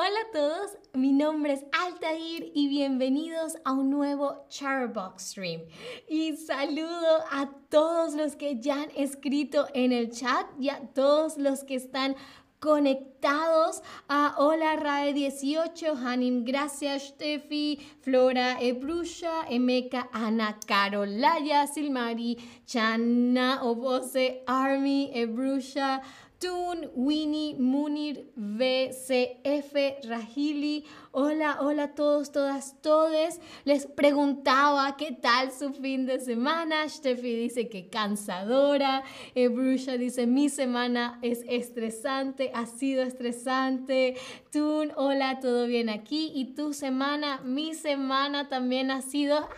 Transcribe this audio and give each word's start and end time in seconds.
Hola 0.00 0.20
a 0.28 0.32
todos, 0.32 0.78
mi 0.94 1.10
nombre 1.10 1.54
es 1.54 1.64
Altair 1.72 2.52
y 2.54 2.68
bienvenidos 2.68 3.56
a 3.64 3.72
un 3.72 3.90
nuevo 3.90 4.46
Charbox 4.48 5.30
Stream. 5.30 5.62
Y 6.08 6.36
saludo 6.36 7.24
a 7.32 7.50
todos 7.68 8.14
los 8.14 8.36
que 8.36 8.60
ya 8.60 8.82
han 8.82 8.90
escrito 8.94 9.66
en 9.74 9.90
el 9.90 10.12
chat 10.12 10.46
y 10.56 10.68
a 10.68 10.78
todos 10.94 11.36
los 11.36 11.64
que 11.64 11.74
están 11.74 12.14
conectados 12.60 13.82
a 14.08 14.36
Hola 14.38 14.76
Rae 14.76 15.12
18, 15.12 15.96
Hanim, 15.96 16.44
gracias 16.44 17.08
Steffi, 17.08 17.80
Flora 18.00 18.60
Ebrusha, 18.60 19.46
Emeka, 19.48 20.08
Ana 20.12 20.60
Carolaya, 20.64 21.66
Silmari, 21.66 22.36
Chana, 22.66 23.62
Obose, 23.62 24.44
Army, 24.46 25.10
Ebrusha, 25.12 26.02
Tun, 26.38 26.88
Winnie, 26.94 27.56
Munir, 27.58 28.30
VCF, 28.36 29.74
Rahili. 30.04 30.84
Hola, 31.10 31.58
hola 31.60 31.82
a 31.82 31.94
todos, 31.96 32.30
todas, 32.30 32.80
todes. 32.80 33.40
Les 33.64 33.86
preguntaba 33.86 34.96
qué 34.96 35.10
tal 35.10 35.50
su 35.50 35.72
fin 35.72 36.06
de 36.06 36.20
semana. 36.20 36.88
Steffi 36.88 37.34
dice 37.34 37.68
que 37.68 37.88
cansadora. 37.90 39.02
Brusha 39.34 39.96
dice 39.96 40.28
mi 40.28 40.48
semana 40.48 41.18
es 41.22 41.44
estresante, 41.48 42.52
ha 42.54 42.66
sido 42.66 43.02
estresante. 43.02 44.16
Tun, 44.52 44.92
hola, 44.94 45.40
todo 45.40 45.66
bien 45.66 45.88
aquí. 45.88 46.30
Y 46.32 46.54
tu 46.54 46.72
semana, 46.72 47.40
mi 47.42 47.74
semana 47.74 48.48
también 48.48 48.92
ha 48.92 49.02
sido 49.02 49.38
ah, 49.38 49.48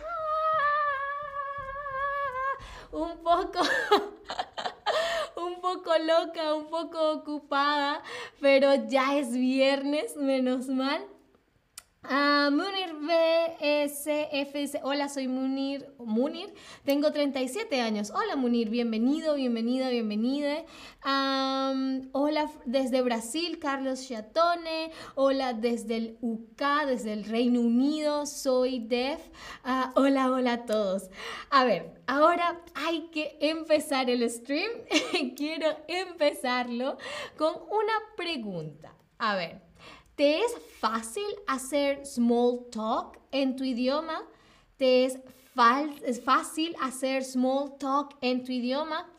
un 2.91 3.19
poco 3.19 3.59
un 5.35 5.61
poco 5.61 5.91
loca, 5.97 6.55
un 6.55 6.67
poco 6.67 7.11
ocupada, 7.11 8.01
pero 8.39 8.87
ya 8.87 9.17
es 9.17 9.31
viernes, 9.31 10.15
menos 10.15 10.67
mal. 10.67 11.05
Uh, 12.03 12.49
Munir 12.49 12.95
BSF 12.95 14.53
dice, 14.53 14.81
hola, 14.83 15.07
soy 15.07 15.27
Munir, 15.27 15.87
Munir, 15.99 16.51
tengo 16.83 17.11
37 17.11 17.79
años. 17.79 18.09
Hola 18.09 18.35
Munir, 18.35 18.69
bienvenido, 18.69 19.35
bienvenida, 19.35 19.87
bienvenida. 19.89 20.63
hola 22.11 22.51
desde 22.65 23.03
Brasil, 23.03 23.59
Carlos 23.59 24.07
Chatone. 24.07 24.91
Hola 25.13 25.53
desde 25.53 25.97
el 25.97 26.17
UK, 26.21 26.87
desde 26.87 27.13
el 27.13 27.23
Reino 27.23 27.61
Unido, 27.61 28.25
soy 28.25 28.79
Def. 28.79 29.21
Ah, 29.63 29.93
hola, 29.95 30.31
hola 30.31 30.53
a 30.53 30.65
todos. 30.65 31.11
A 31.51 31.65
ver, 31.65 32.01
ahora 32.07 32.61
hay 32.73 33.09
que 33.11 33.37
empezar 33.41 34.09
el 34.09 34.27
stream. 34.27 34.71
Quiero 35.37 35.67
empezarlo 35.87 36.97
con 37.37 37.53
una 37.53 37.93
pregunta. 38.17 38.91
A 39.19 39.35
ver. 39.35 39.70
¿Te 40.21 40.37
es 40.37 40.55
fácil 40.79 41.25
hacer 41.47 42.05
small 42.05 42.67
talk 42.71 43.17
en 43.31 43.55
tu 43.55 43.63
idioma? 43.63 44.21
¿Te 44.77 45.05
es, 45.05 45.17
fácil 46.23 46.75
hacer 46.79 47.23
small 47.23 47.75
talk 47.79 48.15
en 48.21 48.43
tu 48.43 48.51
idioma? 48.51 49.09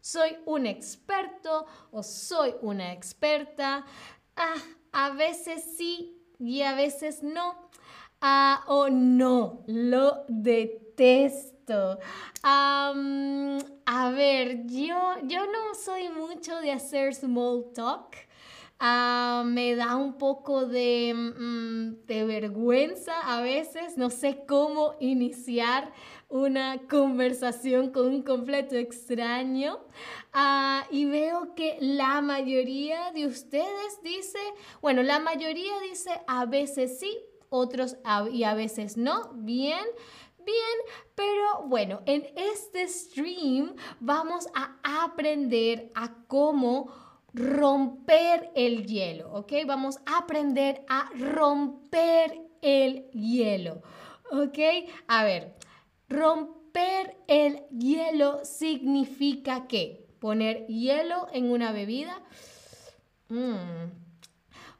soy 0.00 0.36
un 0.44 0.66
experto 0.66 1.66
o 1.92 2.02
soy 2.02 2.56
una 2.60 2.92
experta. 2.92 3.86
Ah, 4.34 4.56
a 4.90 5.10
veces 5.10 5.62
sí 5.76 6.20
y 6.40 6.62
a 6.62 6.74
veces 6.74 7.22
no. 7.22 7.70
Ah, 8.20 8.64
o 8.66 8.88
no, 8.90 9.62
lo 9.68 10.24
detesto. 10.26 12.00
a 12.42 14.10
ver, 14.12 14.66
yo, 14.66 15.18
yo 15.22 15.46
no 15.46 15.72
soy 15.76 16.08
mucho 16.08 16.56
de 16.56 16.72
hacer 16.72 17.14
small 17.14 17.70
talk. 17.72 18.25
Ah, 18.78 19.42
me 19.46 19.74
da 19.74 19.96
un 19.96 20.18
poco 20.18 20.66
de, 20.66 21.14
mm, 21.14 22.06
de, 22.06 22.24
vergüenza 22.24 23.14
a 23.22 23.40
veces, 23.40 23.96
no 23.96 24.10
sé 24.10 24.44
cómo 24.46 24.96
iniciar 25.00 25.94
una 26.28 26.86
conversación 26.86 27.90
con 27.90 28.08
un 28.08 28.22
completo 28.22 28.76
extraño. 28.76 29.78
Ah, 30.34 30.86
y 30.90 31.06
veo 31.06 31.54
que 31.54 31.78
la 31.80 32.20
mayoría 32.20 33.12
de 33.12 33.26
ustedes 33.26 34.02
dice, 34.02 34.38
bueno, 34.82 35.02
la 35.02 35.20
mayoría 35.20 35.80
dice 35.88 36.10
a 36.26 36.44
veces 36.44 36.98
sí, 36.98 37.18
otros 37.48 37.96
y 38.30 38.44
a 38.44 38.54
veces 38.54 38.98
no, 38.98 39.32
bien. 39.34 39.84
Bien, 40.44 41.02
pero 41.16 41.66
bueno, 41.66 42.02
en 42.06 42.24
este 42.36 42.86
stream 42.86 43.74
vamos 43.98 44.46
a 44.54 44.76
aprender 45.02 45.90
a 45.96 46.14
cómo 46.28 47.05
romper 47.36 48.50
el 48.54 48.86
hielo, 48.86 49.30
¿ok? 49.32 49.52
Vamos 49.66 49.98
a 50.06 50.18
aprender 50.18 50.84
a 50.88 51.10
romper 51.18 52.40
el 52.62 53.10
hielo, 53.10 53.82
¿ok? 54.32 54.58
A 55.06 55.22
ver, 55.22 55.54
romper 56.08 57.18
el 57.28 57.66
hielo 57.68 58.42
significa 58.44 59.68
que 59.68 60.08
poner 60.18 60.66
hielo 60.66 61.28
en 61.30 61.50
una 61.50 61.72
bebida. 61.72 62.22
Mm, 63.28 63.90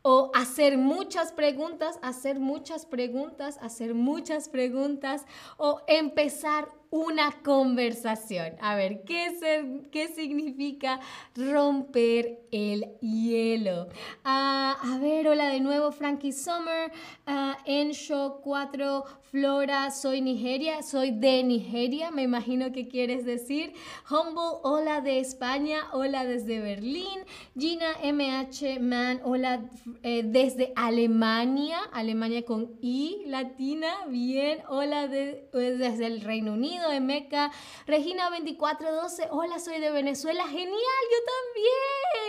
o 0.01 0.31
hacer 0.35 0.79
muchas 0.79 1.33
preguntas, 1.33 1.99
hacer 2.01 2.39
muchas 2.39 2.87
preguntas, 2.87 3.59
hacer 3.61 3.93
muchas 3.93 4.49
preguntas 4.49 5.27
o 5.57 5.83
empezar 5.89 6.71
una 6.97 7.31
conversación. 7.43 8.55
A 8.61 8.75
ver, 8.75 9.05
¿qué, 9.05 9.85
qué 9.93 10.09
significa 10.09 10.99
romper 11.35 12.41
el 12.51 12.97
hielo? 13.01 13.89
Ah, 14.25 14.77
a 14.83 14.99
ver, 14.99 15.29
hola 15.29 15.49
de 15.49 15.61
nuevo, 15.61 15.93
Frankie 15.93 16.33
Summer, 16.33 16.91
uh, 17.27 17.53
en 17.67 17.93
show 17.93 18.41
4, 18.43 19.05
Flora, 19.31 19.91
soy 19.91 20.23
Nigeria, 20.23 20.83
soy 20.83 21.11
de 21.11 21.43
Nigeria, 21.43 22.11
me 22.11 22.23
imagino 22.23 22.73
que 22.73 22.89
quieres 22.89 23.27
decir. 23.27 23.75
Humble, 24.11 24.61
hola 24.63 25.03
de 25.03 25.21
España, 25.21 25.89
hola 25.93 26.25
desde 26.25 26.61
Berlín. 26.61 27.25
Gina 27.59 27.93
MH 28.03 28.81
Man, 28.81 29.21
hola 29.23 29.69
eh, 30.03 30.23
desde 30.25 30.73
Alemania, 30.77 31.79
Alemania 31.93 32.45
con 32.45 32.79
I 32.81 33.25
latina, 33.27 34.07
bien. 34.09 34.61
Hola 34.69 35.09
desde 35.09 36.07
el 36.07 36.23
Reino 36.23 36.55
Unido 36.55 36.86
de 36.89 37.01
Meca. 37.01 37.51
Regina 37.87 38.31
2412, 38.31 39.29
hola, 39.31 39.59
soy 39.59 39.81
de 39.81 39.91
Venezuela. 39.91 40.45
Genial, 40.49 40.71
yo 40.71 41.19
también. 41.35 42.26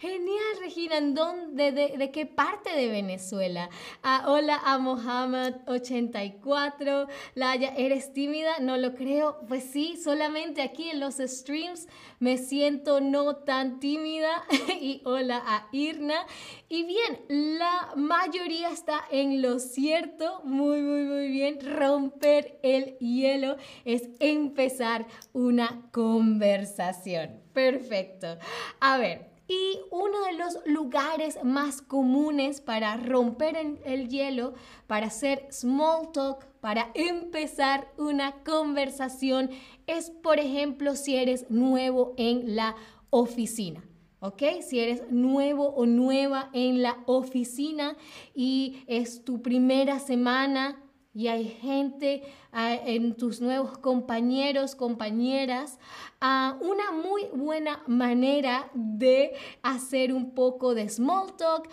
Genial, 0.00 0.54
Regina. 0.60 0.98
¿En 0.98 1.14
dónde, 1.14 1.72
de, 1.72 2.10
qué 2.10 2.24
parte 2.24 2.74
de 2.74 2.88
Venezuela? 2.88 3.68
Ah, 4.02 4.24
hola 4.28 4.60
a 4.64 4.78
Mohammed 4.78 5.54
84. 5.66 7.08
Laya, 7.34 7.74
¿eres 7.76 8.12
tímida? 8.12 8.58
No 8.60 8.76
lo 8.76 8.94
creo. 8.94 9.40
Pues 9.48 9.64
sí, 9.64 9.96
solamente 10.02 10.62
aquí 10.62 10.88
en 10.88 11.00
los 11.00 11.16
streams 11.16 11.88
me 12.20 12.38
siento 12.38 13.00
no 13.00 13.36
tan 13.36 13.80
tímida. 13.80 14.44
y 14.80 15.02
hola 15.04 15.42
a 15.44 15.68
Irna. 15.72 16.26
Y 16.68 16.84
bien, 16.84 17.20
la 17.28 17.92
mayoría 17.96 18.70
está 18.70 19.04
en 19.10 19.42
lo 19.42 19.58
cierto. 19.58 20.42
Muy, 20.44 20.80
muy, 20.80 21.04
muy 21.04 21.28
bien. 21.28 21.58
Romper 21.60 22.58
el 22.62 22.96
hielo 22.98 23.56
es 23.84 24.08
empezar 24.20 25.06
una 25.32 25.88
conversación. 25.92 27.43
Perfecto. 27.54 28.36
A 28.80 28.98
ver, 28.98 29.30
y 29.46 29.78
uno 29.90 30.24
de 30.24 30.32
los 30.32 30.58
lugares 30.66 31.38
más 31.44 31.82
comunes 31.82 32.60
para 32.60 32.96
romper 32.96 33.56
el 33.84 34.08
hielo, 34.08 34.54
para 34.86 35.06
hacer 35.06 35.46
small 35.50 36.12
talk, 36.12 36.44
para 36.60 36.90
empezar 36.94 37.88
una 37.98 38.32
conversación, 38.42 39.50
es, 39.86 40.10
por 40.10 40.38
ejemplo, 40.38 40.96
si 40.96 41.16
eres 41.16 41.50
nuevo 41.50 42.14
en 42.16 42.56
la 42.56 42.74
oficina. 43.10 43.84
¿ok? 44.20 44.42
Si 44.66 44.80
eres 44.80 45.02
nuevo 45.10 45.68
o 45.68 45.84
nueva 45.84 46.48
en 46.54 46.80
la 46.80 46.96
oficina 47.04 47.94
y 48.34 48.82
es 48.86 49.22
tu 49.22 49.42
primera 49.42 49.98
semana 49.98 50.82
y 51.14 51.28
hay 51.28 51.44
gente 51.48 52.22
en 52.52 53.14
tus 53.14 53.40
nuevos 53.40 53.78
compañeros, 53.78 54.74
compañeras, 54.74 55.78
uh, 56.20 56.62
una 56.64 56.90
muy 56.90 57.26
buena 57.32 57.82
manera 57.86 58.68
de 58.74 59.32
hacer 59.62 60.12
un 60.12 60.34
poco 60.34 60.74
de 60.74 60.88
small 60.88 61.36
talk, 61.36 61.68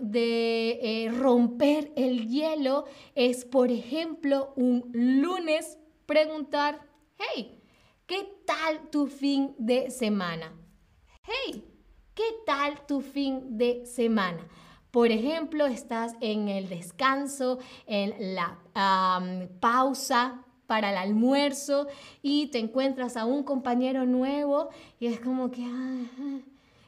de 0.00 0.78
eh, 0.80 1.10
romper 1.10 1.92
el 1.96 2.28
hielo, 2.28 2.84
es, 3.16 3.44
por 3.44 3.72
ejemplo, 3.72 4.52
un 4.54 4.88
lunes 4.92 5.78
preguntar, 6.06 6.80
hey, 7.18 7.60
¿qué 8.06 8.28
tal 8.46 8.88
tu 8.90 9.08
fin 9.08 9.54
de 9.58 9.90
semana? 9.90 10.52
Hey, 11.24 11.64
¿qué 12.14 12.36
tal 12.46 12.86
tu 12.86 13.00
fin 13.00 13.58
de 13.58 13.84
semana? 13.84 14.46
Por 14.90 15.10
ejemplo, 15.10 15.66
estás 15.66 16.14
en 16.20 16.48
el 16.48 16.68
descanso, 16.68 17.58
en 17.86 18.34
la 18.34 18.58
pausa 19.60 20.44
para 20.66 20.90
el 20.90 20.96
almuerzo 20.96 21.86
y 22.22 22.48
te 22.48 22.58
encuentras 22.58 23.16
a 23.16 23.24
un 23.24 23.42
compañero 23.42 24.06
nuevo 24.06 24.68
y 25.00 25.06
es 25.06 25.20
como 25.20 25.50
que 25.50 25.66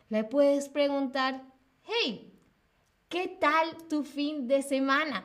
le 0.08 0.24
puedes 0.24 0.68
preguntar, 0.68 1.42
hey, 1.84 2.30
¿Qué 3.10 3.26
tal 3.26 3.76
tu 3.88 4.04
fin 4.04 4.46
de 4.46 4.62
semana? 4.62 5.24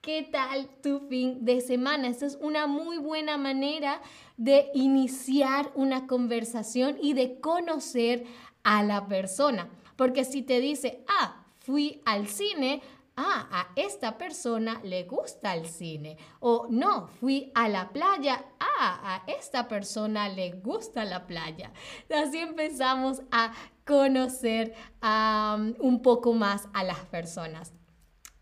¿Qué 0.00 0.22
tal 0.30 0.68
tu 0.80 1.00
fin 1.08 1.44
de 1.44 1.60
semana? 1.60 2.06
Esta 2.06 2.24
es 2.24 2.38
una 2.40 2.68
muy 2.68 2.98
buena 2.98 3.36
manera 3.36 4.00
de 4.36 4.70
iniciar 4.74 5.72
una 5.74 6.06
conversación 6.06 6.96
y 7.02 7.14
de 7.14 7.40
conocer 7.40 8.26
a 8.62 8.84
la 8.84 9.08
persona. 9.08 9.68
Porque 9.96 10.24
si 10.24 10.42
te 10.42 10.60
dice, 10.60 11.04
ah, 11.08 11.45
fui 11.66 12.00
al 12.04 12.28
cine, 12.28 12.80
ah, 13.16 13.48
a 13.50 13.72
esta 13.74 14.16
persona 14.16 14.80
le 14.84 15.02
gusta 15.02 15.54
el 15.54 15.66
cine. 15.66 16.16
O 16.38 16.68
no, 16.70 17.08
fui 17.08 17.50
a 17.54 17.68
la 17.68 17.88
playa, 17.88 18.44
ah, 18.60 19.00
a 19.02 19.30
esta 19.30 19.66
persona 19.66 20.28
le 20.28 20.52
gusta 20.52 21.04
la 21.04 21.26
playa. 21.26 21.72
Así 22.08 22.38
empezamos 22.38 23.20
a 23.32 23.52
conocer 23.84 24.74
un 25.80 26.02
poco 26.02 26.32
más 26.32 26.68
a 26.72 26.84
las 26.84 27.00
personas. 27.06 27.72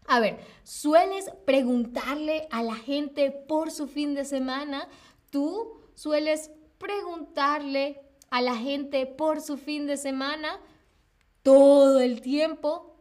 A 0.07 0.21
ver, 0.21 0.39
¿sueles 0.65 1.31
preguntarle 1.47 2.47
a 2.51 2.63
la 2.63 2.75
gente 2.75 3.31
por 3.31 3.71
su 3.71 3.87
fin 3.87 4.15
de 4.15 4.27
semana? 4.27 4.87
¿Tú 5.31 5.81
sueles 5.95 6.51
preguntarle 6.77 8.03
a 8.29 8.43
la 8.43 8.55
gente 8.55 9.07
por 9.07 9.41
su 9.41 9.57
fin 9.57 9.87
de 9.87 9.97
semana 9.97 10.61
todo 11.43 12.01
el 12.01 12.21
tiempo? 12.21 12.94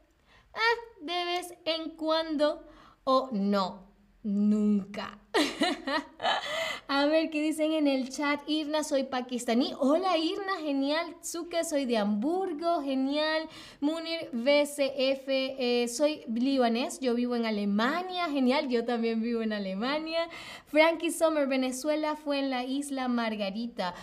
Ah, 0.53 0.75
de 1.01 1.25
vez 1.25 1.53
en 1.65 1.91
cuando 1.95 2.67
o 3.03 3.29
no, 3.31 3.87
nunca. 4.23 5.22
A 6.87 7.05
ver 7.05 7.29
qué 7.29 7.41
dicen 7.41 7.71
en 7.71 7.87
el 7.87 8.09
chat. 8.09 8.41
Irna, 8.47 8.83
soy 8.83 9.03
pakistaní. 9.03 9.73
Hola 9.79 10.17
Irna, 10.17 10.57
genial. 10.61 11.15
Tsuke, 11.21 11.63
soy 11.63 11.85
de 11.85 11.97
Hamburgo, 11.97 12.81
genial. 12.83 13.47
Munir, 13.79 14.29
BCF, 14.31 15.27
eh, 15.27 15.87
soy 15.87 16.23
libanés. 16.27 16.99
Yo 16.99 17.15
vivo 17.15 17.35
en 17.35 17.45
Alemania, 17.45 18.29
genial. 18.29 18.69
Yo 18.69 18.85
también 18.85 19.21
vivo 19.21 19.41
en 19.41 19.53
Alemania. 19.53 20.29
Frankie 20.67 21.11
Sommer, 21.11 21.47
Venezuela 21.47 22.15
fue 22.15 22.39
en 22.39 22.49
la 22.49 22.63
isla 22.63 23.07
Margarita. 23.07 23.95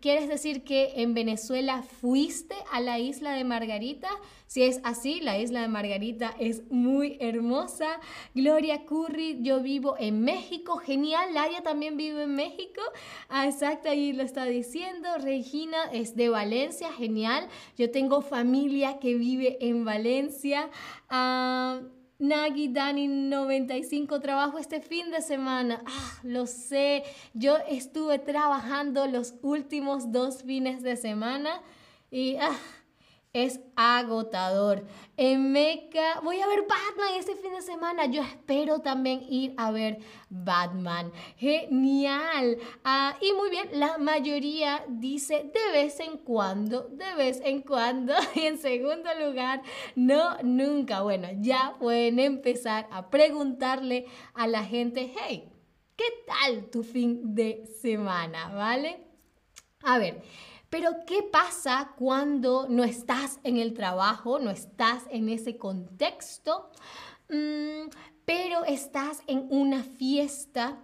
¿Quieres 0.00 0.28
decir 0.28 0.62
que 0.64 0.92
en 0.96 1.14
Venezuela 1.14 1.82
fuiste 1.82 2.54
a 2.72 2.80
la 2.80 2.98
isla 2.98 3.32
de 3.32 3.44
Margarita? 3.44 4.08
Si 4.46 4.64
es 4.64 4.80
así, 4.82 5.20
la 5.20 5.38
isla 5.38 5.62
de 5.62 5.68
Margarita 5.68 6.34
es 6.40 6.68
muy 6.72 7.16
hermosa. 7.20 8.00
Gloria 8.34 8.84
Curry, 8.84 9.38
yo 9.42 9.60
vivo 9.60 9.94
en 9.96 10.19
México, 10.20 10.76
genial. 10.76 11.34
Laia 11.34 11.62
también 11.62 11.96
vive 11.96 12.24
en 12.24 12.34
México. 12.34 12.80
Ah, 13.28 13.46
exacto, 13.46 13.88
ahí 13.88 14.12
lo 14.12 14.22
está 14.22 14.44
diciendo. 14.44 15.08
Regina 15.18 15.78
es 15.92 16.16
de 16.16 16.28
Valencia, 16.28 16.92
genial. 16.92 17.48
Yo 17.76 17.90
tengo 17.90 18.20
familia 18.20 18.98
que 18.98 19.14
vive 19.14 19.58
en 19.60 19.84
Valencia. 19.84 20.70
Ah, 21.08 21.80
Nagi 22.20 22.68
Dani 22.68 23.08
95 23.08 24.20
trabajo 24.20 24.58
este 24.58 24.82
fin 24.82 25.10
de 25.10 25.22
semana. 25.22 25.82
Ah, 25.86 26.18
lo 26.22 26.46
sé. 26.46 27.02
Yo 27.32 27.56
estuve 27.68 28.18
trabajando 28.18 29.06
los 29.06 29.34
últimos 29.40 30.12
dos 30.12 30.42
fines 30.42 30.82
de 30.82 30.96
semana 30.96 31.62
y 32.10 32.36
ah, 32.36 32.58
es 33.32 33.60
agotador. 33.76 34.84
En 35.16 35.52
Meca 35.52 36.20
voy 36.22 36.40
a 36.40 36.48
ver 36.48 36.62
Batman 36.62 37.14
este 37.16 37.36
fin 37.36 37.52
de 37.52 37.62
semana. 37.62 38.06
Yo 38.06 38.22
espero 38.22 38.80
también 38.80 39.24
ir 39.28 39.54
a 39.56 39.70
ver 39.70 39.98
Batman. 40.28 41.12
Genial. 41.36 42.58
Ah, 42.84 43.16
y 43.20 43.32
muy 43.34 43.50
bien, 43.50 43.68
la 43.72 43.98
mayoría 43.98 44.84
dice 44.88 45.50
de 45.54 45.72
vez 45.72 46.00
en 46.00 46.18
cuando, 46.18 46.88
de 46.88 47.14
vez 47.14 47.40
en 47.44 47.62
cuando. 47.62 48.14
Y 48.34 48.46
en 48.46 48.58
segundo 48.58 49.10
lugar, 49.24 49.62
no, 49.94 50.38
nunca. 50.42 51.02
Bueno, 51.02 51.28
ya 51.40 51.76
pueden 51.78 52.18
empezar 52.18 52.88
a 52.90 53.10
preguntarle 53.10 54.06
a 54.34 54.46
la 54.46 54.64
gente, 54.64 55.12
hey, 55.20 55.52
¿qué 55.96 56.06
tal 56.26 56.70
tu 56.70 56.82
fin 56.82 57.34
de 57.34 57.66
semana? 57.80 58.48
¿Vale? 58.54 59.06
A 59.82 59.98
ver. 59.98 60.22
Pero 60.70 61.04
¿qué 61.04 61.24
pasa 61.24 61.94
cuando 61.98 62.68
no 62.68 62.84
estás 62.84 63.40
en 63.42 63.56
el 63.56 63.74
trabajo, 63.74 64.38
no 64.38 64.50
estás 64.50 65.02
en 65.10 65.28
ese 65.28 65.58
contexto, 65.58 66.70
mm, 67.28 67.90
pero 68.24 68.64
estás 68.64 69.20
en 69.26 69.48
una 69.50 69.82
fiesta? 69.82 70.78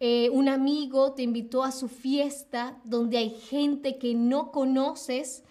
Eh, 0.00 0.30
un 0.30 0.48
amigo 0.48 1.12
te 1.12 1.22
invitó 1.22 1.62
a 1.62 1.72
su 1.72 1.88
fiesta 1.88 2.80
donde 2.84 3.18
hay 3.18 3.30
gente 3.30 3.98
que 3.98 4.14
no 4.14 4.52
conoces. 4.52 5.44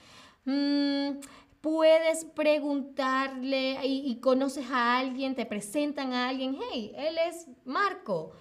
Mm, 0.46 1.20
puedes 1.62 2.26
preguntarle 2.26 3.86
y, 3.86 4.10
y, 4.10 4.20
conoces 4.20 4.70
a 4.72 4.98
alguien, 4.98 5.36
te 5.36 5.46
presentan 5.46 6.14
a 6.14 6.30
alguien, 6.30 6.58
hey, 6.72 6.92
él 6.96 7.18
es 7.20 7.48
Marco. 7.66 8.34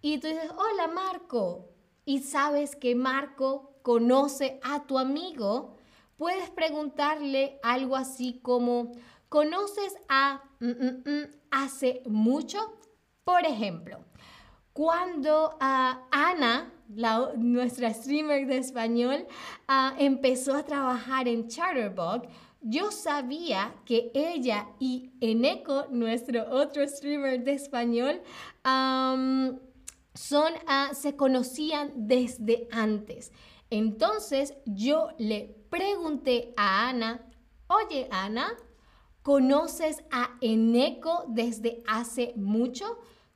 Y 0.00 0.18
tú 0.18 0.28
dices, 0.28 0.50
hola 0.52 0.86
Marco. 0.86 1.70
Y 2.04 2.20
sabes 2.20 2.76
que 2.76 2.94
Marco 2.94 3.73
conoce 3.84 4.58
a 4.62 4.86
tu 4.86 4.98
amigo, 4.98 5.76
puedes 6.16 6.48
preguntarle 6.48 7.60
algo 7.62 7.96
así 7.96 8.40
como, 8.40 8.92
¿conoces 9.28 9.94
a 10.08 10.42
mm, 10.58 10.68
mm, 10.68 11.02
mm, 11.04 11.24
hace 11.50 12.02
mucho? 12.06 12.78
Por 13.24 13.44
ejemplo, 13.44 13.98
cuando 14.72 15.58
ah, 15.60 16.00
Ana, 16.10 16.72
nuestra 17.36 17.92
streamer 17.92 18.46
de 18.46 18.56
español, 18.56 19.26
ah, 19.68 19.94
empezó 19.98 20.54
a 20.54 20.64
trabajar 20.64 21.28
en 21.28 21.46
Chatterbug, 21.48 22.22
yo 22.62 22.90
sabía 22.90 23.74
que 23.84 24.10
ella 24.14 24.66
y 24.78 25.12
Eneco, 25.20 25.88
nuestro 25.90 26.50
otro 26.50 26.88
streamer 26.88 27.44
de 27.44 27.52
español, 27.52 28.22
son, 30.14 30.52
ah, 30.66 30.92
se 30.94 31.16
conocían 31.16 31.92
desde 31.94 32.66
antes. 32.72 33.30
Entonces 33.74 34.54
yo 34.66 35.08
le 35.18 35.52
pregunté 35.68 36.54
a 36.56 36.88
Ana, 36.88 37.26
oye 37.66 38.06
Ana, 38.12 38.54
¿conoces 39.20 40.04
a 40.12 40.38
Eneco 40.40 41.24
desde 41.26 41.82
hace 41.88 42.34
mucho? 42.36 42.84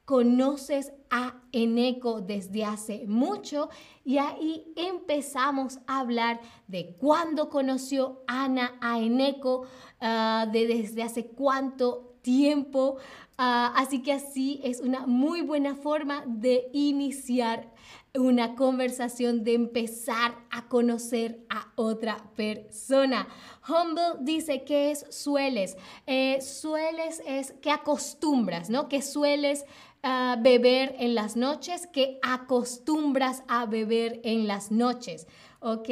¿Conoces 0.04 0.92
a 1.10 1.42
Eneco 1.50 2.20
desde 2.20 2.64
hace 2.64 3.04
mucho? 3.08 3.68
Y 4.04 4.18
ahí 4.18 4.72
empezamos 4.76 5.80
a 5.88 5.98
hablar 5.98 6.40
de 6.68 6.94
cuándo 7.00 7.50
conoció 7.50 8.22
Ana 8.28 8.78
a 8.80 9.00
Eneco, 9.00 9.66
ah, 10.00 10.46
de 10.52 10.68
desde 10.68 11.02
hace 11.02 11.26
cuánto 11.26 12.16
tiempo. 12.22 12.98
Ah, 13.38 13.72
así 13.74 14.02
que 14.04 14.12
así 14.12 14.60
es 14.62 14.80
una 14.80 15.04
muy 15.04 15.42
buena 15.42 15.74
forma 15.74 16.22
de 16.26 16.70
iniciar 16.72 17.72
una 18.14 18.54
conversación, 18.54 19.44
de 19.44 19.54
empezar 19.54 20.36
a 20.50 20.68
conocer 20.68 21.44
a 21.48 21.72
otra 21.76 22.30
persona. 22.36 23.28
Humble 23.68 24.20
dice 24.20 24.64
que 24.64 24.90
es 24.90 25.06
sueles. 25.10 25.76
Eh, 26.06 26.40
sueles 26.40 27.22
es 27.26 27.52
que 27.60 27.70
acostumbras, 27.70 28.70
¿no? 28.70 28.88
Que 28.88 29.02
sueles 29.02 29.64
ah, 30.02 30.36
beber 30.40 30.96
en 30.98 31.14
las 31.14 31.36
noches, 31.36 31.86
que 31.86 32.18
acostumbras 32.22 33.42
a 33.48 33.66
beber 33.66 34.20
en 34.24 34.46
las 34.46 34.70
noches. 34.70 35.26
¿ok? 35.60 35.88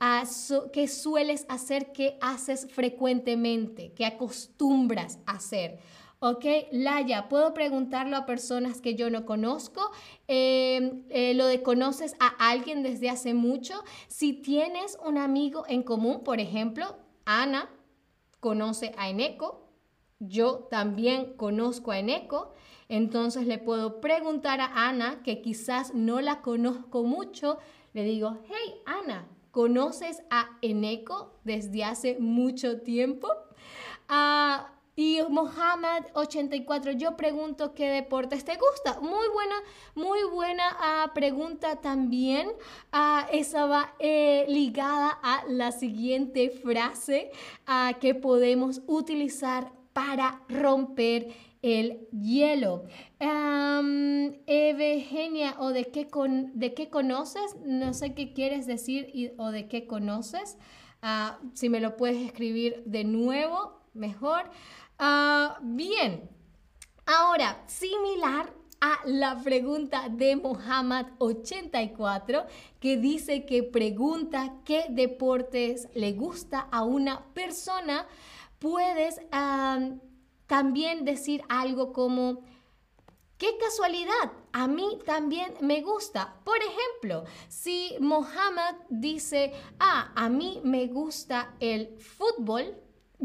Ah, 0.00 0.24
que 0.72 0.88
sueles 0.88 1.46
hacer, 1.48 1.92
que 1.92 2.18
haces 2.20 2.66
frecuentemente, 2.70 3.92
que 3.92 4.06
acostumbras 4.06 5.18
a 5.26 5.32
hacer. 5.32 5.78
¿Ok? 6.26 6.46
Laya, 6.72 7.28
puedo 7.28 7.52
preguntarlo 7.52 8.16
a 8.16 8.24
personas 8.24 8.80
que 8.80 8.94
yo 8.94 9.10
no 9.10 9.26
conozco. 9.26 9.90
Em, 10.26 11.02
eh, 11.10 11.34
lo 11.34 11.44
de 11.44 11.62
conoces 11.62 12.16
a 12.18 12.28
alguien 12.48 12.82
desde 12.82 13.10
hace 13.10 13.34
mucho. 13.34 13.84
Si 14.08 14.32
tienes 14.32 14.96
un 15.04 15.18
amigo 15.18 15.64
en 15.68 15.82
común, 15.82 16.24
por 16.24 16.40
ejemplo, 16.40 16.96
Ana 17.26 17.68
conoce 18.40 18.94
a 18.96 19.10
Eneco. 19.10 19.68
Yo 20.18 20.66
también 20.70 21.34
conozco 21.34 21.90
a 21.90 21.98
Eneco. 21.98 22.54
Entonces 22.88 23.46
le 23.46 23.58
puedo 23.58 24.00
preguntar 24.00 24.62
a 24.62 24.88
Ana, 24.88 25.22
que 25.22 25.42
quizás 25.42 25.92
no 25.92 26.22
la 26.22 26.40
conozco 26.40 27.02
mucho. 27.02 27.58
Le 27.92 28.02
digo, 28.02 28.38
hey 28.48 28.76
Ana, 28.86 29.28
¿conoces 29.50 30.22
a 30.30 30.56
Eneco 30.62 31.34
desde 31.44 31.84
hace 31.84 32.16
mucho 32.18 32.80
tiempo? 32.80 33.28
Ah, 34.08 34.70
y 34.96 35.20
Mohamed 35.28 36.04
84, 36.14 36.92
yo 36.92 37.16
pregunto 37.16 37.74
qué 37.74 37.88
deportes 37.88 38.44
te 38.44 38.56
gusta. 38.56 39.00
Muy 39.00 39.26
buena, 39.32 39.56
muy 39.96 40.22
buena 40.32 40.64
ah, 40.78 41.10
pregunta 41.14 41.76
también. 41.76 42.48
Uh, 42.92 43.26
esa 43.32 43.66
va 43.66 43.94
eh, 43.98 44.44
ligada 44.48 45.18
a 45.22 45.44
la 45.48 45.72
siguiente 45.72 46.50
frase 46.50 47.32
uh, 47.66 47.98
que 47.98 48.14
podemos 48.14 48.82
utilizar 48.86 49.72
para 49.92 50.42
romper 50.48 51.34
el 51.62 52.06
hielo. 52.10 52.84
Um, 53.20 54.34
Evgenia, 54.46 55.56
¿o 55.58 55.70
de 55.70 55.86
qué, 55.86 56.06
con, 56.06 56.52
de 56.56 56.72
qué 56.72 56.88
conoces? 56.88 57.56
No 57.64 57.94
sé 57.94 58.14
qué 58.14 58.32
quieres 58.32 58.66
decir 58.66 59.34
o 59.38 59.50
de 59.50 59.66
qué 59.66 59.86
conoces. 59.86 60.56
si 61.54 61.68
me 61.68 61.80
lo 61.80 61.96
puedes 61.96 62.24
escribir 62.24 62.82
de 62.86 63.04
nuevo, 63.04 63.80
mejor. 63.94 64.50
Ah, 64.98 65.58
bien, 65.62 66.28
ahora, 67.06 67.62
similar 67.66 68.52
a 68.80 69.00
la 69.06 69.40
pregunta 69.42 70.08
de 70.08 70.36
Mohammed84 70.36 72.46
que 72.80 72.96
dice 72.96 73.46
que 73.46 73.62
pregunta 73.62 74.56
qué 74.64 74.86
deportes 74.90 75.88
le 75.94 76.12
gusta 76.12 76.68
a 76.70 76.82
una 76.84 77.24
persona, 77.34 78.06
puedes 78.58 79.20
también 80.46 81.04
decir 81.04 81.42
algo 81.48 81.92
como 81.92 82.42
¡Qué 83.36 83.58
casualidad! 83.58 84.30
A 84.52 84.68
mí 84.68 85.00
también 85.04 85.54
me 85.60 85.82
gusta. 85.82 86.36
Por 86.44 86.58
ejemplo, 86.58 87.24
si 87.48 87.96
Mohammed 87.98 88.76
dice, 88.88 89.52
ah, 89.80 90.12
a 90.14 90.28
mí 90.28 90.60
me 90.62 90.86
gusta 90.86 91.52
el 91.58 91.98
fútbol, 91.98 92.76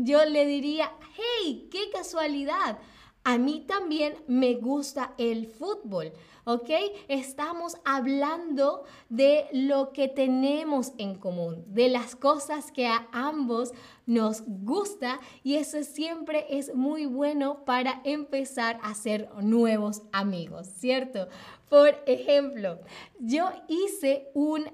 yo 0.04 0.26
le 0.26 0.46
diría, 0.46 0.92
hey, 1.16 1.68
qué 1.72 1.90
casualidad. 1.92 2.80
A 3.24 3.38
mí 3.38 3.66
también 3.68 4.16
me 4.28 4.56
gusta 4.56 5.14
el 5.18 5.46
fútbol, 5.46 6.14
¿ok? 6.46 6.70
Estamos 7.10 7.76
hablando 7.84 8.86
de 9.10 9.48
lo 9.52 9.92
que 9.92 10.08
tenemos 10.08 10.94
en 10.98 11.16
común, 11.16 11.66
de 11.68 11.90
las 11.90 12.16
cosas 12.16 12.72
que 12.72 12.88
a 12.88 13.08
ambos 13.12 13.74
nos 14.06 14.44
gusta 14.48 15.20
y 15.44 15.56
eso 15.56 15.84
siempre 15.84 16.46
es 16.50 16.74
muy 16.74 17.06
bueno 17.06 17.66
para 17.66 18.02
empezar 18.06 18.80
a 18.82 18.92
hacer 18.92 19.30
nuevos 19.42 20.02
amigos, 20.14 20.68
¿cierto? 20.68 21.28
Por 21.70 22.02
ejemplo, 22.08 22.80
yo 23.20 23.52
hice 23.68 24.30
un 24.34 24.66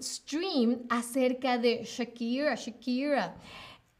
stream 0.00 0.86
acerca 0.88 1.58
de 1.58 1.82
Shakira, 1.84 2.54
Shakira. 2.54 3.36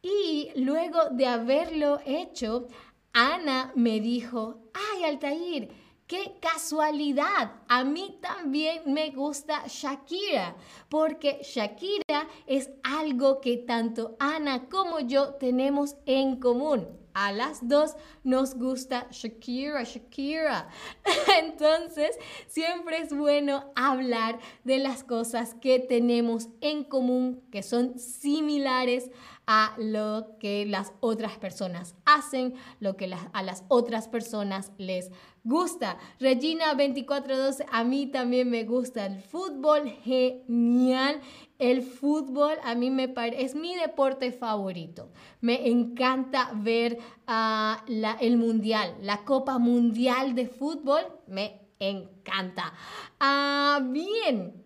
Y 0.09 0.53
luego 0.55 1.11
de 1.11 1.27
haberlo 1.27 1.99
hecho, 2.07 2.69
Ana 3.13 3.73
me 3.75 3.99
dijo, 3.99 4.71
ay 4.73 5.03
Altair, 5.03 5.69
qué 6.07 6.37
casualidad, 6.41 7.55
a 7.67 7.83
mí 7.83 8.17
también 8.23 8.83
me 8.87 9.11
gusta 9.11 9.65
Shakira, 9.67 10.55
porque 10.89 11.41
Shakira 11.43 12.29
es 12.47 12.71
algo 12.85 13.41
que 13.41 13.57
tanto 13.57 14.15
Ana 14.21 14.69
como 14.69 15.01
yo 15.01 15.35
tenemos 15.35 15.97
en 16.07 16.39
común. 16.39 16.87
A 17.13 17.33
las 17.33 17.67
dos 17.67 17.97
nos 18.23 18.55
gusta 18.55 19.09
Shakira, 19.11 19.83
Shakira. 19.83 20.69
Entonces, 21.43 22.17
siempre 22.47 22.99
es 22.99 23.09
bueno 23.09 23.73
hablar 23.75 24.39
de 24.65 24.79
las 24.79 25.03
cosas 25.03 25.55
que 25.55 25.79
tenemos 25.79 26.49
en 26.61 26.85
común, 26.85 27.43
que 27.51 27.63
son 27.63 27.99
similares 27.99 29.11
a 29.47 29.75
lo 29.79 30.37
que 30.41 30.67
las 30.67 30.93
otras 31.01 31.39
personas 31.39 31.95
hacen, 32.05 32.55
lo 32.81 32.97
que 32.97 33.15
a 33.33 33.43
las 33.43 33.65
otras 33.69 34.09
personas 34.09 34.73
les 34.77 35.13
gusta. 35.45 35.99
Regina 36.19 36.75
2412, 36.75 37.65
a 37.71 37.85
mí 37.85 38.07
también 38.07 38.51
me 38.51 38.65
gusta 38.65 39.07
el 39.07 39.21
fútbol, 39.21 39.89
genial. 40.03 41.21
El 41.59 41.83
fútbol 41.83 42.55
a 42.65 42.75
mí 42.75 42.91
me 42.91 43.09
parece, 43.09 43.45
es 43.45 43.55
mi 43.55 43.77
deporte 43.77 44.33
favorito. 44.33 45.11
Me 45.41 45.69
encanta 45.69 46.51
ver 46.55 46.99
ah, 47.29 47.85
el 48.21 48.37
mundial, 48.37 48.97
la 49.01 49.25
Copa 49.25 49.59
Mundial 49.59 50.35
de 50.35 50.49
Fútbol, 50.49 51.03
me 51.29 51.61
encanta. 51.79 52.75
Ah, 53.21 53.81
bien, 53.85 54.65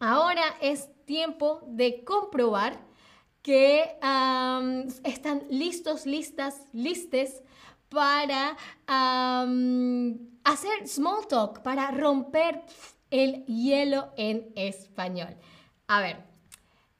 ahora 0.00 0.42
es 0.60 0.90
tiempo 1.06 1.62
de 1.68 2.04
comprobar 2.04 2.89
que 3.42 3.98
están 5.04 5.42
listos, 5.48 6.06
listas, 6.06 6.62
listes 6.72 7.42
para 7.88 8.56
hacer 10.44 10.86
small 10.86 11.26
talk, 11.28 11.62
para 11.62 11.90
romper 11.90 12.62
el 13.10 13.44
hielo 13.46 14.12
en 14.16 14.52
español. 14.54 15.36
A 15.88 16.00
ver, 16.00 16.24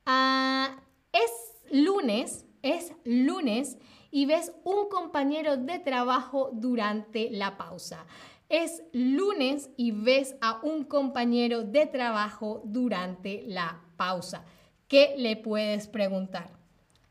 ah, 0.07 0.77
es 1.13 1.31
lunes, 1.71 2.45
es 2.63 2.93
lunes 3.05 3.79
y 4.11 4.27
ves 4.27 4.53
un 4.65 4.89
compañero 4.89 5.57
de 5.57 5.79
trabajo 5.79 6.51
durante 6.53 7.31
la 7.31 7.57
pausa. 7.57 8.07
Es 8.49 8.83
lunes 8.93 9.71
y 9.77 9.93
ves 9.93 10.35
a 10.41 10.61
un 10.65 10.83
compañero 10.85 11.63
de 11.63 11.87
trabajo 11.87 12.63
durante 12.65 13.45
la 13.47 13.81
pausa. 13.97 14.45
¿Qué 14.91 15.15
le 15.17 15.37
puedes 15.37 15.87
preguntar? 15.87 16.51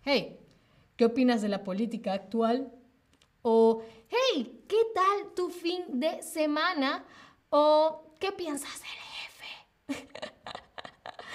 Hey, 0.04 0.38
¿qué 0.98 1.06
opinas 1.06 1.42
de 1.42 1.48
la 1.48 1.64
política 1.64 2.12
actual? 2.12 2.74
O, 3.42 3.82
hey, 4.10 4.66
¿qué 4.68 4.76
tal 4.94 5.34
tu 5.34 5.50
fin 5.50 5.86
de 5.88 6.22
semana? 6.22 7.06
O, 7.50 8.04
¿qué 8.20 8.34
piensas 8.34 8.82
del 8.82 9.96
jefe? 9.96 10.04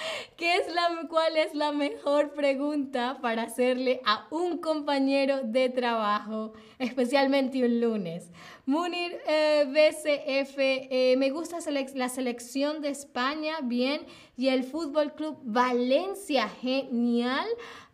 ¿Qué 0.37 0.57
es 0.57 0.75
la, 0.75 1.07
¿Cuál 1.09 1.37
es 1.37 1.55
la 1.55 1.73
mejor 1.73 2.33
pregunta 2.33 3.19
para 3.21 3.43
hacerle 3.43 4.01
a 4.05 4.27
un 4.31 4.59
compañero 4.59 5.43
de 5.43 5.69
trabajo, 5.69 6.53
especialmente 6.79 7.65
un 7.65 7.81
lunes? 7.81 8.31
Munir 8.67 9.19
eh, 9.27 9.65
BCF, 9.67 10.57
eh, 10.59 11.17
me 11.19 11.31
gusta 11.31 11.59
la 11.95 12.09
selección 12.09 12.81
de 12.81 12.89
España, 12.89 13.57
bien, 13.63 14.07
y 14.37 14.49
el 14.49 14.65
Fútbol 14.65 15.13
Club 15.15 15.39
Valencia, 15.43 16.49
genial. 16.49 17.47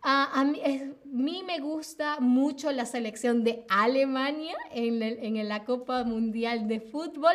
Ah, 0.02 0.30
a, 0.32 0.44
mí, 0.44 1.42
me 1.44 1.58
gusta 1.58 2.20
mucho 2.20 2.72
la 2.72 2.86
selección 2.86 3.44
de 3.44 3.66
Alemania 3.68 4.56
en, 4.70 5.02
en 5.02 5.48
la 5.48 5.64
Copa 5.64 6.04
Mundial 6.04 6.68
de 6.68 6.80
Fútbol, 6.80 7.34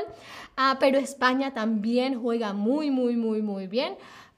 ah, 0.58 0.78
pero 0.80 0.98
España 0.98 1.54
también 1.54 2.20
juega 2.20 2.54
muy, 2.54 2.90
muy, 2.90 3.16
muy, 3.16 3.44
muy 3.44 3.68
bien. 3.68 3.96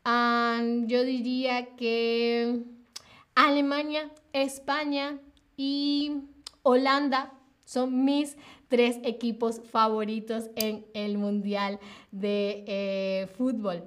Ah, 0.10 0.62
yo 0.86 1.04
diría 1.04 1.76
que 1.76 2.64
Alemania, 3.36 4.10
España 4.32 5.20
y 5.58 6.22
Holanda 6.64 7.34
son 7.66 8.06
mis 8.06 8.38
tres 8.70 9.02
equipos 9.04 9.60
favoritos 9.70 10.50
en 10.56 10.86
el 10.94 11.18
Mundial 11.18 11.82
de 12.14 12.64
eh, 12.68 13.28
Fútbol. 13.38 13.84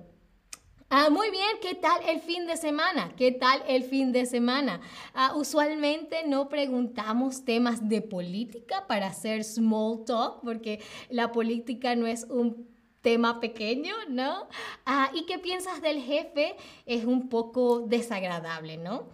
Ah, 0.90 1.08
muy 1.08 1.30
bien, 1.30 1.56
¿qué 1.62 1.74
tal 1.74 2.02
el 2.06 2.20
fin 2.20 2.46
de 2.46 2.58
semana? 2.58 3.14
¿Qué 3.16 3.32
tal 3.32 3.62
el 3.66 3.84
fin 3.84 4.12
de 4.12 4.26
semana? 4.26 4.82
Ah, 5.14 5.32
usualmente 5.34 6.26
no 6.26 6.50
preguntamos 6.50 7.46
temas 7.46 7.88
de 7.88 8.02
política 8.02 8.86
para 8.86 9.06
hacer 9.06 9.42
small 9.42 10.04
talk, 10.04 10.42
porque 10.42 10.82
la 11.08 11.32
política 11.32 11.96
no 11.96 12.06
es 12.06 12.26
un 12.28 12.69
tema 13.02 13.40
pequeño, 13.40 13.95
¿no? 14.09 14.49
Ah, 14.85 15.11
¿Y 15.14 15.26
qué 15.26 15.38
piensas 15.38 15.80
del 15.80 16.02
jefe? 16.02 16.57
Es 16.87 17.04
un 17.04 17.28
poco 17.28 17.80
desagradable, 17.80 18.76
¿no? 18.76 19.09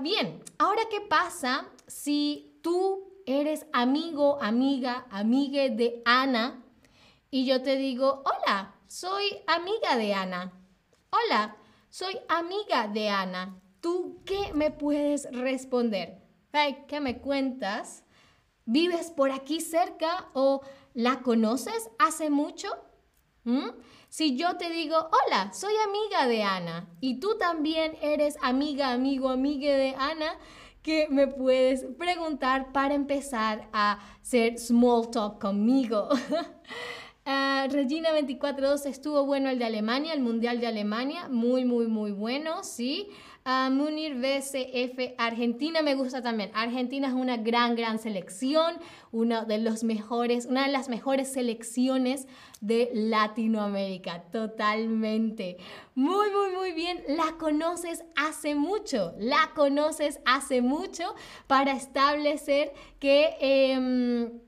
bien, 0.00 0.42
ahora 0.58 0.82
qué 0.90 1.02
pasa 1.02 1.68
si 1.86 2.58
tú 2.62 3.12
eres 3.26 3.66
amigo, 3.72 4.38
amiga, 4.40 5.06
amigue 5.10 5.68
de 5.68 6.00
Ana 6.06 6.62
y 7.30 7.44
yo 7.44 7.62
te 7.62 7.76
digo, 7.76 8.22
hola, 8.24 8.74
soy 8.86 9.24
amiga 9.46 9.96
de 9.96 10.14
Ana. 10.14 10.52
Hola, 11.10 11.56
soy 11.90 12.18
amiga 12.28 12.88
de 12.88 13.08
Ana. 13.08 13.60
¿Tú 13.80 14.20
qué 14.24 14.52
me 14.52 14.70
puedes 14.70 15.30
responder? 15.30 16.20
¿Qué 16.88 17.00
me 17.00 17.18
cuentas? 17.18 18.02
¿Vives 18.64 19.10
por 19.10 19.30
aquí 19.30 19.60
cerca 19.60 20.28
o 20.32 20.62
la 20.94 21.20
conoces 21.22 21.90
hace 21.98 22.30
mucho? 22.30 22.68
¿Mm? 23.44 23.70
Si 24.08 24.36
yo 24.36 24.56
te 24.56 24.70
digo, 24.70 24.96
hola, 24.96 25.52
soy 25.52 25.72
amiga 25.86 26.26
de 26.26 26.42
Ana 26.42 26.88
y 27.00 27.20
tú 27.20 27.38
también 27.38 27.96
eres 28.02 28.36
amiga, 28.42 28.92
amigo, 28.92 29.28
amiga 29.28 29.70
de 29.70 29.94
Ana, 29.96 30.36
¿qué 30.82 31.06
me 31.10 31.26
puedes 31.26 31.84
preguntar 31.98 32.72
para 32.72 32.94
empezar 32.94 33.68
a 33.72 34.00
hacer 34.20 34.58
small 34.58 35.10
talk 35.10 35.40
conmigo. 35.40 36.08
Ah, 37.26 37.68
Regina 37.70 38.10
242 38.10 38.86
estuvo 38.86 39.24
bueno 39.26 39.50
el 39.50 39.58
de 39.58 39.66
Alemania, 39.66 40.14
el 40.14 40.20
Mundial 40.20 40.58
de 40.58 40.66
Alemania, 40.66 41.28
muy, 41.28 41.64
muy, 41.64 41.86
muy 41.86 42.12
bueno, 42.12 42.64
sí. 42.64 43.10
Munir 43.70 44.14
BCF, 44.14 45.14
Argentina 45.18 45.82
me 45.82 45.94
gusta 45.94 46.22
también. 46.22 46.50
Argentina 46.54 47.08
es 47.08 47.14
una 47.14 47.36
gran, 47.36 47.74
gran 47.74 47.98
selección, 47.98 48.74
una 49.12 49.44
de 49.44 49.58
los 49.58 49.82
mejores, 49.82 50.46
una 50.46 50.66
de 50.66 50.72
las 50.72 50.88
mejores 50.88 51.32
selecciones 51.32 52.26
de 52.60 52.90
Latinoamérica, 52.92 54.22
totalmente. 54.30 55.56
Muy, 55.94 56.30
muy, 56.30 56.50
muy 56.54 56.72
bien. 56.72 57.02
La 57.08 57.36
conoces 57.38 58.04
hace 58.14 58.54
mucho, 58.54 59.14
la 59.18 59.50
conoces 59.54 60.20
hace 60.24 60.62
mucho 60.62 61.14
para 61.46 61.72
establecer 61.72 62.72
que... 62.98 63.36
Em, 63.40 64.40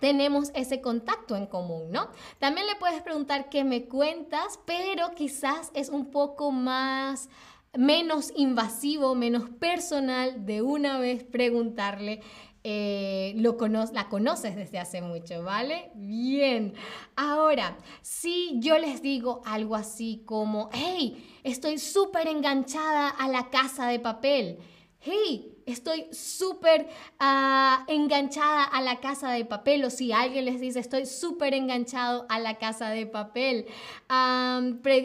tenemos 0.00 0.50
ese 0.54 0.80
contacto 0.80 1.36
en 1.36 1.46
común, 1.46 1.92
¿no? 1.92 2.08
También 2.38 2.66
le 2.66 2.74
puedes 2.76 3.02
preguntar 3.02 3.50
qué 3.50 3.64
me 3.64 3.84
cuentas, 3.84 4.58
pero 4.64 5.10
quizás 5.14 5.70
es 5.74 5.90
un 5.90 6.10
poco 6.10 6.50
más 6.50 7.28
menos 7.76 8.32
invasivo, 8.36 9.14
menos 9.14 9.48
personal 9.50 10.44
de 10.44 10.62
una 10.62 10.98
vez 10.98 11.24
preguntarle 11.24 12.20
eh, 12.62 13.32
lo 13.36 13.56
la 13.92 14.08
conoces 14.10 14.54
desde 14.54 14.78
hace 14.78 15.00
mucho, 15.00 15.42
¿vale? 15.42 15.90
Bien. 15.94 16.74
Ahora, 17.16 17.78
si 18.02 18.58
yo 18.60 18.78
les 18.78 19.00
digo 19.00 19.40
algo 19.46 19.76
así 19.76 20.22
como, 20.26 20.68
hey, 20.72 21.40
estoy 21.42 21.78
súper 21.78 22.28
enganchada 22.28 23.08
a 23.08 23.28
la 23.28 23.48
casa 23.48 23.86
de 23.86 23.98
papel. 23.98 24.58
Hey, 24.98 25.59
estoy 25.70 26.06
súper 26.12 26.88
ah, 27.18 27.84
enganchada 27.88 28.64
a 28.64 28.80
la 28.80 29.00
casa 29.00 29.30
de 29.30 29.44
papel. 29.44 29.84
O 29.84 29.90
si 29.90 30.12
alguien 30.12 30.44
les 30.44 30.60
dice, 30.60 30.80
estoy 30.80 31.06
súper 31.06 31.54
enganchado 31.54 32.26
a 32.28 32.38
la 32.38 32.58
casa 32.58 32.90
de 32.90 33.06
papel. 33.06 33.66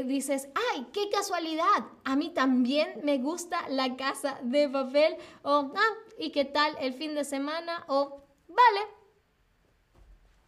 dices, 0.05 0.49
ay, 0.73 0.87
qué 0.93 1.09
casualidad. 1.09 1.85
A 2.03 2.15
mí 2.15 2.29
también 2.29 3.01
me 3.03 3.17
gusta 3.17 3.67
la 3.69 3.95
casa 3.95 4.39
de 4.43 4.69
papel. 4.69 5.15
O, 5.43 5.71
ah, 5.75 5.93
¿y 6.17 6.31
qué 6.31 6.45
tal 6.45 6.75
el 6.79 6.93
fin 6.93 7.15
de 7.15 7.23
semana? 7.23 7.83
O, 7.87 8.21
vale. 8.47 8.81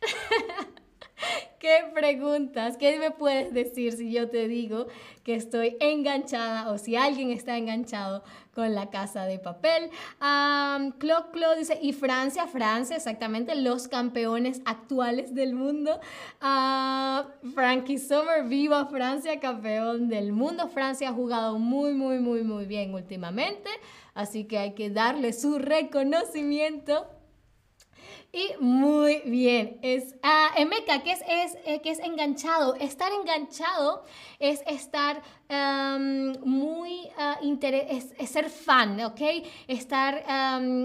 ¿Qué 1.60 1.86
preguntas? 1.94 2.78
¿Qué 2.78 3.00
me 3.00 3.12
puedes 3.12 3.54
decir 3.54 3.94
si 3.94 4.12
yo 4.12 4.30
te 4.30 4.48
digo 4.48 4.88
que 5.24 5.36
estoy 5.36 5.76
enganchada 5.80 6.72
o 6.72 6.78
si 6.78 6.96
alguien 6.96 7.32
está 7.32 7.58
enganchado 7.58 8.24
con 8.54 8.76
la 8.76 8.90
casa 8.90 9.26
de 9.26 9.40
papel? 9.40 9.90
Um, 10.22 10.92
Clo 10.92 11.56
dice, 11.58 11.80
y 11.82 11.94
Francia, 11.94 12.48
Francia, 12.48 12.96
exactamente, 12.96 13.56
los 13.56 13.88
campeones 13.88 14.62
actuales 14.66 15.34
del 15.34 15.54
mundo. 15.54 16.00
Uh, 16.42 17.50
Frankie 17.54 17.98
Sommer, 17.98 18.44
viva 18.46 18.86
Francia, 18.86 19.40
campeón 19.40 20.10
del 20.10 20.32
mundo. 20.32 20.68
Francia 20.68 21.10
ha 21.10 21.14
jugado 21.14 21.58
muy, 21.58 21.94
muy, 21.94 22.20
muy, 22.20 22.44
muy 22.44 22.66
bien 22.66 22.94
últimamente, 22.94 23.70
así 24.14 24.46
que 24.46 24.60
hay 24.60 24.74
que 24.74 24.90
darle 24.90 25.34
su 25.34 25.58
reconocimiento. 25.58 27.17
Y 28.38 28.54
muy 28.60 29.24
bien, 29.26 29.80
es 29.82 30.14
ah, 30.22 30.52
Emeka, 30.56 31.02
¿qué 31.02 31.14
es, 31.14 31.22
es, 31.28 31.56
eh, 31.66 31.82
es 31.84 31.98
enganchado? 31.98 32.76
Estar 32.76 33.12
enganchado 33.12 34.04
es 34.38 34.62
estar 34.68 35.24
muy 36.44 37.10
uh, 37.18 37.58
es, 37.64 38.30
ser 38.30 38.52
fan, 38.52 39.02
¿ok? 39.02 39.22
Estar 39.68 40.24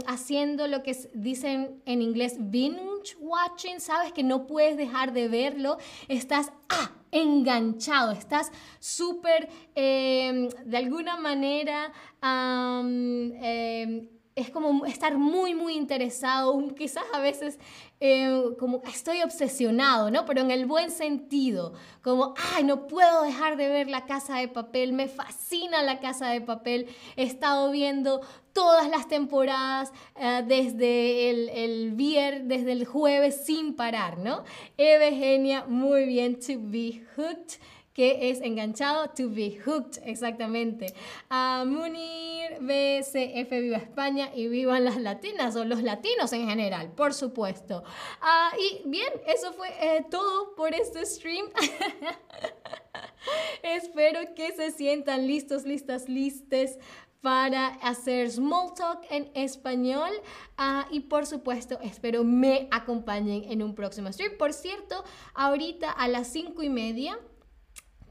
haciendo 0.07 0.67
lo 0.67 0.83
que 0.83 0.97
dicen 1.13 1.83
en 1.85 2.01
inglés 2.01 2.37
binge 2.39 3.17
watching, 3.21 3.81
sabes 3.81 4.15
que 4.15 4.23
no 4.23 4.47
puedes 4.47 4.79
dejar 4.79 5.13
de 5.13 5.29
verlo, 5.29 5.77
estás 6.09 6.55
ah, 6.71 6.91
enganchado, 7.11 8.13
estás 8.13 8.51
súper, 8.79 9.51
em, 9.75 10.49
de 10.65 10.77
alguna 10.79 11.19
manera, 11.19 11.93
em, 12.23 14.09
es 14.35 14.51
como 14.51 14.87
estar 14.87 15.19
muy, 15.19 15.55
muy 15.55 15.75
interesado, 15.75 16.59
quizás 16.75 17.05
a 17.13 17.21
veces 17.21 17.59
eh, 18.01 18.43
como 18.59 18.83
estoy 18.85 19.23
obsesionado, 19.23 20.11
¿no? 20.11 20.25
Pero 20.25 20.41
en 20.41 20.51
el 20.51 20.67
buen 20.67 20.91
sentido, 20.91 21.75
como, 22.03 22.35
ay, 22.55 22.65
no 22.65 22.87
puedo 22.87 23.23
dejar 23.23 23.57
de 23.57 23.69
ver 23.69 23.89
la 23.89 24.07
casa 24.07 24.39
de 24.39 24.49
papel, 24.49 24.93
me 24.93 25.09
fascina 25.09 25.83
la 25.83 26.01
casa 26.01 26.29
de 26.31 26.41
papel, 26.41 26.89
he 27.17 27.25
estado 27.25 27.71
viendo 27.71 28.23
todas 28.53 28.89
las 28.89 29.07
temporadas 29.07 29.93
eh, 30.17 30.43
desde 30.47 31.31
el, 31.31 31.49
el 31.51 31.93
viernes, 31.93 32.49
desde 32.49 32.73
el 32.73 32.87
jueves 32.87 33.45
sin 33.45 33.75
parar, 33.75 34.19
¿no? 34.19 34.45
Eve 34.79 35.13
Genia, 35.13 35.65
muy 35.67 36.07
bien, 36.07 36.41
to 36.41 36.55
be 36.59 37.05
hooked 37.17 37.61
que 37.93 38.31
es 38.31 38.41
enganchado, 38.41 39.11
to 39.11 39.29
be 39.29 39.61
hooked, 39.65 39.99
exactamente. 40.05 40.95
A 41.29 41.65
Munir, 41.67 42.59
BCF, 42.61 43.51
viva 43.51 43.77
España 43.77 44.31
y 44.35 44.49
vivan 44.49 44.85
las 44.85 44.97
latinas 44.97 45.57
o 45.57 45.65
los 45.65 45.83
latinos 45.83 46.33
en 46.33 46.49
general, 46.49 46.93
por 46.93 47.13
supuesto. 47.13 47.85
Ah, 48.21 48.53
y 48.59 48.89
bien, 48.89 49.13
eso 49.27 49.53
fue 49.53 49.69
eh, 49.81 50.07
todo 50.11 50.55
por 50.55 50.75
este 50.75 51.05
stream. 51.05 51.47
Espero 53.63 54.35
que 54.35 54.53
se 54.53 54.71
sientan 54.71 55.27
listos, 55.27 55.65
listas, 55.65 56.09
listes 56.09 56.79
para 57.21 57.69
hacer 57.83 58.31
small 58.31 58.75
talk 58.75 59.05
en 59.09 59.31
español 59.35 60.11
ah, 60.57 60.89
y 60.91 61.01
por 61.01 61.25
supuesto 61.25 61.79
espero 61.81 62.25
me 62.25 62.67
acompañen 62.73 63.45
en 63.45 63.63
un 63.63 63.77
próximo 63.77 64.13
stream. 64.13 64.37
Por 64.37 64.53
cierto, 64.53 65.05
ahorita 65.35 65.91
a 65.91 66.09
las 66.09 66.27
cinco 66.27 66.65
y 66.65 66.69
media 66.69 67.17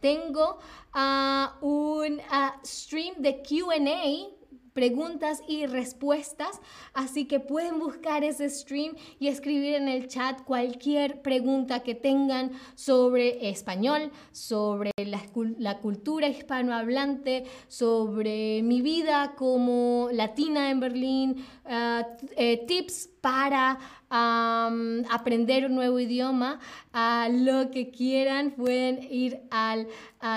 tengo 0.01 0.57
ah, 0.93 1.57
un 1.61 2.19
ah, 2.29 2.59
stream 2.63 3.21
de 3.21 3.33
QA 3.41 4.40
preguntas 4.73 5.41
y 5.47 5.65
respuestas, 5.65 6.61
así 6.93 7.25
que 7.25 7.39
pueden 7.39 7.79
buscar 7.79 8.23
ese 8.23 8.49
stream 8.49 8.95
y 9.19 9.27
escribir 9.27 9.75
en 9.75 9.87
el 9.87 10.07
chat 10.07 10.43
cualquier 10.43 11.21
pregunta 11.21 11.81
que 11.81 11.95
tengan 11.95 12.51
sobre 12.75 13.49
español, 13.49 14.11
sobre 14.31 14.91
la, 14.97 15.77
cultura 15.79 16.27
hispanohablante, 16.27 17.45
sobre 17.67 18.61
mi 18.63 18.81
vida 18.81 19.33
como 19.35 20.09
latina 20.11 20.69
en 20.69 20.79
Berlín, 20.79 21.45
ah, 21.65 22.07
eh, 22.35 22.65
tips 22.67 23.09
para 23.21 23.79
aprender 24.11 25.65
un 25.65 25.75
nuevo 25.75 25.99
idioma, 25.99 26.59
a 26.91 27.29
lo 27.31 27.71
que 27.71 27.91
quieran, 27.91 28.51
pueden 28.51 29.07
ir 29.09 29.39
al 29.51 29.87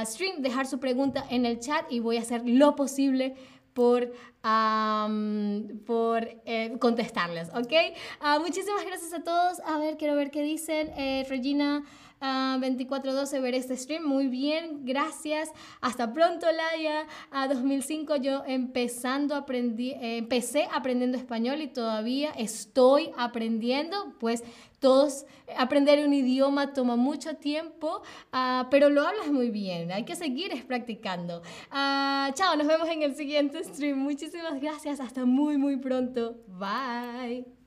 stream, 0.04 0.42
dejar 0.42 0.66
su 0.66 0.78
pregunta 0.78 1.24
en 1.28 1.44
el 1.44 1.58
chat 1.58 1.84
y 1.90 1.98
voy 1.98 2.18
a 2.18 2.20
hacer 2.20 2.42
lo 2.44 2.76
posible 2.76 3.34
por, 3.74 4.12
por 5.86 6.28
eh, 6.46 6.76
contestarles, 6.80 7.48
¿ok? 7.50 7.72
Ah, 8.20 8.38
muchísimas 8.38 8.84
gracias 8.86 9.12
a 9.12 9.22
todos. 9.22 9.60
A 9.66 9.78
ver, 9.78 9.96
quiero 9.96 10.14
ver 10.14 10.30
qué 10.30 10.42
dicen. 10.42 10.88
Eh, 10.96 11.26
Regina 11.28 11.84
2412 12.60 13.40
ver 13.40 13.54
este 13.54 13.76
stream. 13.76 14.04
Muy 14.04 14.28
bien, 14.28 14.84
gracias. 14.84 15.50
Hasta 15.80 16.12
pronto, 16.12 16.46
Laia. 16.50 17.06
A 17.30 17.48
2005 17.48 18.16
yo 18.16 18.42
empezando 18.46 19.34
aprendí, 19.34 19.92
eh, 19.92 20.18
empecé 20.18 20.68
aprendiendo 20.72 21.16
español 21.16 21.60
y 21.60 21.68
todavía 21.68 22.30
estoy 22.30 23.10
aprendiendo. 23.16 24.14
Pues 24.18 24.42
todos, 24.78 25.24
aprender 25.56 26.06
un 26.06 26.12
idioma 26.12 26.72
toma 26.72 26.96
mucho 26.96 27.36
tiempo, 27.36 28.02
ah, 28.32 28.68
pero 28.70 28.90
lo 28.90 29.06
hablas 29.06 29.28
muy 29.28 29.50
bien. 29.50 29.90
Hay 29.92 30.04
que 30.04 30.14
seguir 30.14 30.66
practicando. 30.66 31.42
Ah, 31.70 32.30
chao, 32.34 32.56
nos 32.56 32.66
vemos 32.66 32.88
en 32.88 33.02
el 33.02 33.14
siguiente 33.14 33.64
stream. 33.64 33.98
Muchísimas 33.98 34.60
gracias. 34.60 35.00
Hasta 35.00 35.24
muy, 35.24 35.56
muy 35.56 35.76
pronto. 35.76 36.36
Bye. 36.48 37.63